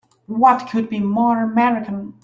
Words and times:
What 0.25 0.67
could 0.71 0.89
be 0.89 0.99
more 0.99 1.43
American! 1.43 2.15